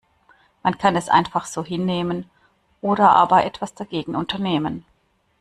[0.63, 2.27] Man kann es einfach so hinnehmen
[2.81, 4.83] oder aber etwas dagegen unternehmen.